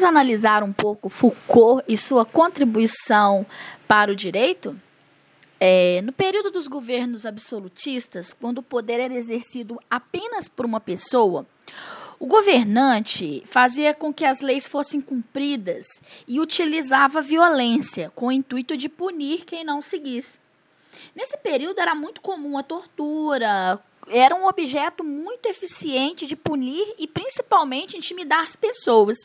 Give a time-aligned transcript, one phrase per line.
[0.00, 3.44] Vamos analisar um pouco Foucault e sua contribuição
[3.86, 4.74] para o direito?
[5.60, 11.46] É, no período dos governos absolutistas, quando o poder era exercido apenas por uma pessoa,
[12.18, 18.78] o governante fazia com que as leis fossem cumpridas e utilizava violência com o intuito
[18.78, 20.38] de punir quem não seguisse.
[21.14, 23.78] Nesse período era muito comum a tortura,
[24.08, 29.18] era um objeto muito eficiente de punir e principalmente intimidar as pessoas.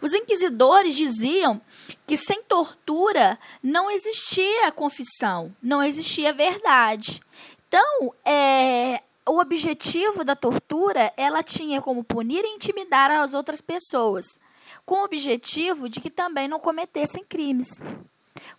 [0.00, 1.60] Os inquisidores diziam
[2.06, 7.20] que sem tortura não existia confissão, não existia verdade.
[7.68, 14.26] Então, é, o objetivo da tortura, ela tinha como punir e intimidar as outras pessoas,
[14.84, 17.68] com o objetivo de que também não cometessem crimes.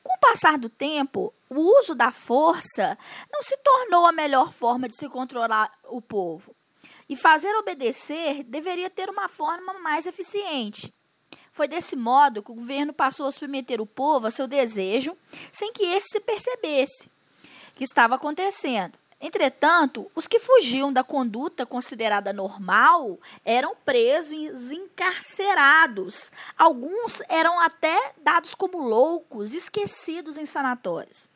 [0.01, 2.97] Com o passar do tempo, o uso da força
[3.31, 6.55] não se tornou a melhor forma de se controlar o povo.
[7.13, 10.91] E fazer obedecer deveria ter uma forma mais eficiente.
[11.51, 15.15] Foi desse modo que o governo passou a submeter o povo a seu desejo,
[15.51, 17.11] sem que esse se percebesse
[17.75, 18.97] que estava acontecendo.
[19.21, 26.31] Entretanto, os que fugiam da conduta considerada normal eram presos e encarcerados.
[26.57, 31.29] Alguns eram até dados como loucos, esquecidos em sanatórios.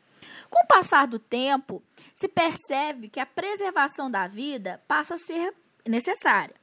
[0.49, 1.83] Com o passar do tempo,
[2.15, 5.53] se percebe que a preservação da vida passa a ser
[5.87, 6.55] necessária,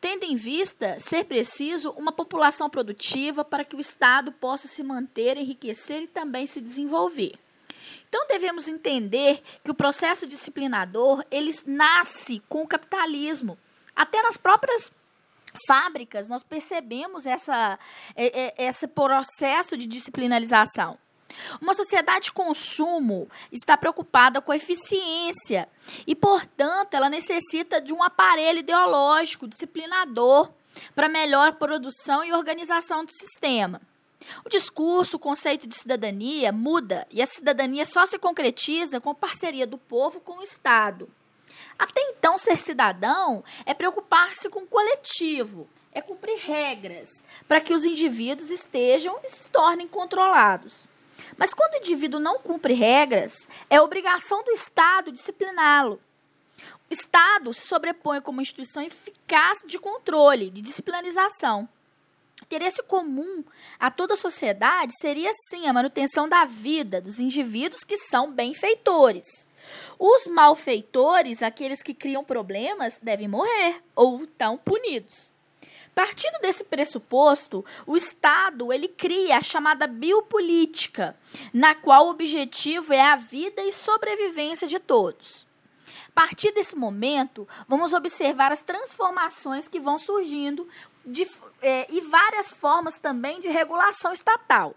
[0.00, 5.36] tendo em vista ser preciso uma população produtiva para que o Estado possa se manter,
[5.36, 7.34] enriquecer e também se desenvolver.
[8.08, 13.58] Então devemos entender que o processo disciplinador ele nasce com o capitalismo.
[13.94, 14.92] Até nas próprias
[15.66, 17.78] fábricas nós percebemos essa,
[18.14, 20.98] é, é, esse processo de disciplinarização.
[21.60, 25.68] Uma sociedade de consumo está preocupada com eficiência
[26.06, 30.50] e, portanto, ela necessita de um aparelho ideológico disciplinador
[30.94, 33.80] para melhor produção e organização do sistema.
[34.44, 39.14] O discurso, o conceito de cidadania muda e a cidadania só se concretiza com a
[39.14, 41.08] parceria do povo com o Estado.
[41.78, 47.10] Até então, ser cidadão é preocupar-se com o coletivo, é cumprir regras
[47.46, 50.86] para que os indivíduos estejam e se tornem controlados.
[51.36, 53.34] Mas quando o indivíduo não cumpre regras,
[53.68, 56.00] é obrigação do Estado discipliná-lo.
[56.90, 61.68] O Estado se sobrepõe como instituição eficaz de controle, de disciplinarização.
[62.42, 63.42] Interesse comum
[63.80, 69.48] a toda a sociedade seria, sim, a manutenção da vida dos indivíduos que são benfeitores.
[69.98, 75.33] Os malfeitores, aqueles que criam problemas, devem morrer ou estão punidos.
[75.94, 81.16] Partindo desse pressuposto, o Estado ele cria a chamada biopolítica,
[81.52, 85.46] na qual o objetivo é a vida e sobrevivência de todos.
[86.08, 90.68] A partir desse momento, vamos observar as transformações que vão surgindo
[91.04, 91.28] de,
[91.62, 94.74] é, e várias formas também de regulação estatal.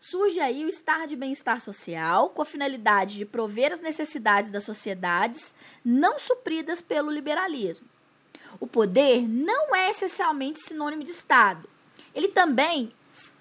[0.00, 4.64] Surge aí o estar de bem-estar social, com a finalidade de prover as necessidades das
[4.64, 7.86] sociedades não supridas pelo liberalismo.
[8.62, 11.68] O poder não é essencialmente sinônimo de Estado.
[12.14, 12.92] Ele também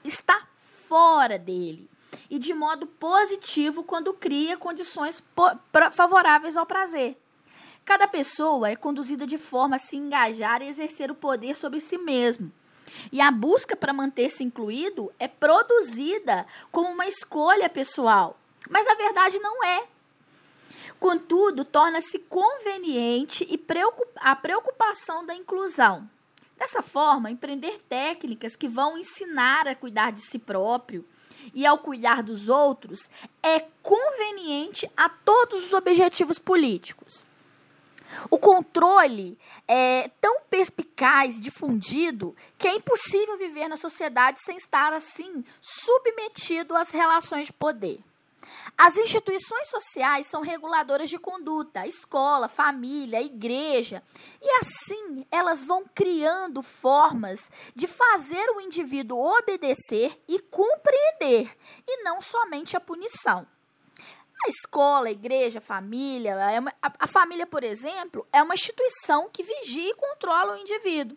[0.03, 1.87] está fora dele
[2.27, 5.23] e de modo positivo quando cria condições
[5.91, 7.15] favoráveis ao prazer.
[7.85, 11.99] Cada pessoa é conduzida de forma a se engajar e exercer o poder sobre si
[11.99, 12.51] mesmo.
[13.11, 18.39] E a busca para manter-se incluído é produzida como uma escolha pessoal.
[18.67, 19.83] Mas na verdade não é.
[21.01, 23.59] Contudo, torna-se conveniente e
[24.17, 26.07] a preocupação da inclusão.
[26.55, 31.03] Dessa forma, empreender técnicas que vão ensinar a cuidar de si próprio
[31.55, 33.09] e ao cuidar dos outros
[33.41, 37.25] é conveniente a todos os objetivos políticos.
[38.29, 45.43] O controle é tão perspicaz, difundido, que é impossível viver na sociedade sem estar assim
[45.59, 48.03] submetido às relações de poder.
[48.77, 54.03] As instituições sociais são reguladoras de conduta, escola, família, igreja,
[54.41, 61.55] e assim elas vão criando formas de fazer o indivíduo obedecer e compreender,
[61.87, 63.47] e não somente a punição.
[64.43, 69.43] A escola, a igreja, a família, é a família, por exemplo, é uma instituição que
[69.43, 71.15] vigia e controla o indivíduo.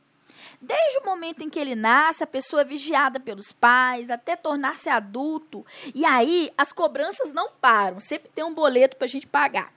[0.60, 4.88] Desde o momento em que ele nasce, a pessoa é vigiada pelos pais até tornar-se
[4.88, 5.64] adulto.
[5.94, 9.72] E aí as cobranças não param, sempre tem um boleto para a gente pagar.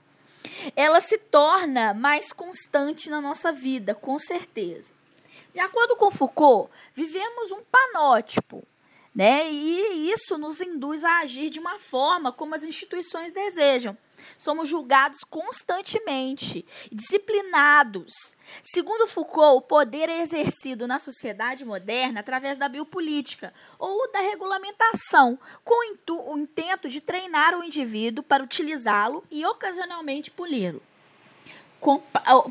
[0.74, 4.94] Ela se torna mais constante na nossa vida, com certeza.
[5.52, 8.66] De acordo com Foucault, vivemos um panótipo
[9.18, 9.50] né?
[9.50, 13.98] E isso nos induz a agir de uma forma como as instituições desejam.
[14.38, 18.14] Somos julgados constantemente, disciplinados.
[18.62, 25.36] Segundo Foucault, o poder é exercido na sociedade moderna através da biopolítica ou da regulamentação,
[25.64, 30.80] com o intento de treinar o indivíduo para utilizá-lo e ocasionalmente puni-lo.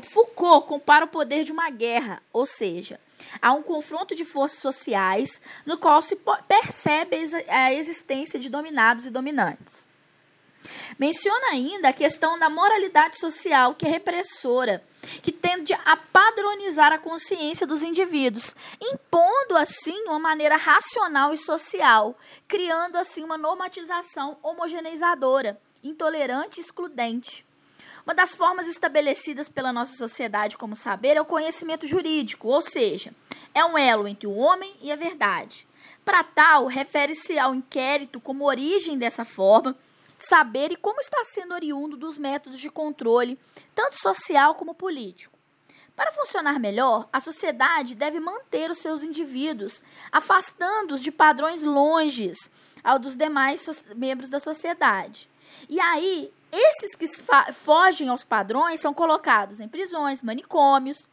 [0.02, 3.00] Foucault compara o poder de uma guerra, ou seja,
[3.40, 6.16] há um confronto de forças sociais no qual se
[6.46, 7.16] percebe
[7.48, 9.88] a existência de dominados e dominantes.
[10.98, 14.84] Menciona ainda a questão da moralidade social, que é repressora,
[15.22, 22.18] que tende a padronizar a consciência dos indivíduos, impondo assim uma maneira racional e social,
[22.46, 27.46] criando assim uma normatização homogeneizadora, intolerante e excludente.
[28.08, 33.12] Uma das formas estabelecidas pela nossa sociedade como saber é o conhecimento jurídico, ou seja,
[33.52, 35.68] é um elo entre o homem e a verdade.
[36.06, 39.76] Para tal, refere-se ao inquérito como origem dessa forma
[40.18, 43.38] de saber e como está sendo oriundo dos métodos de controle,
[43.74, 45.38] tanto social como político.
[45.94, 52.38] Para funcionar melhor, a sociedade deve manter os seus indivíduos, afastando-os de padrões longes
[52.82, 55.28] ao dos demais membros da sociedade.
[55.68, 57.06] E aí, esses que
[57.52, 61.06] fogem aos padrões são colocados em prisões, manicômios.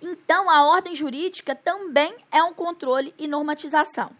[0.00, 4.10] Então, a ordem jurídica também é um controle e normatização.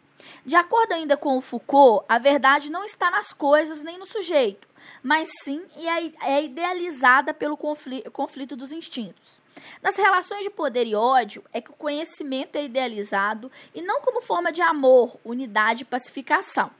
[0.44, 4.68] De acordo ainda com o Foucault, a verdade não está nas coisas nem no sujeito,
[5.02, 9.40] mas sim é, é idealizada pelo conflito dos instintos.
[9.82, 14.20] Nas relações de poder e ódio, é que o conhecimento é idealizado e não como
[14.20, 16.70] forma de amor, unidade e pacificação.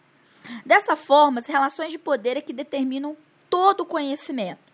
[0.64, 3.16] Dessa forma, as relações de poder é que determinam
[3.48, 4.72] todo o conhecimento.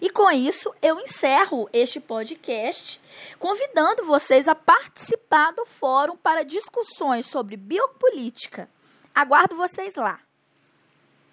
[0.00, 3.00] E com isso, eu encerro este podcast,
[3.38, 8.68] convidando vocês a participar do fórum para discussões sobre biopolítica.
[9.14, 10.20] Aguardo vocês lá.